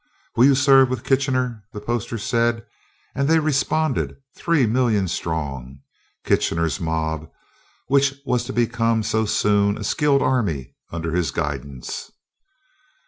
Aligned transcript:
"Will 0.35 0.45
you 0.45 0.55
serve 0.55 0.89
with 0.89 1.03
Kitchener?" 1.03 1.63
the 1.73 1.79
posters 1.79 2.23
said. 2.23 2.65
And 3.13 3.27
they 3.27 3.37
responded, 3.37 4.15
three 4.35 4.65
million 4.65 5.07
strong 5.07 5.81
"Kitchener's 6.25 6.79
Mob," 6.79 7.29
which 7.85 8.15
was 8.25 8.43
to 8.45 8.51
become 8.53 9.03
so 9.03 9.27
soon 9.27 9.77
a 9.77 9.83
skilled 9.83 10.23
army 10.23 10.73
under 10.91 11.11
his 11.11 11.29
guidance. 11.29 12.09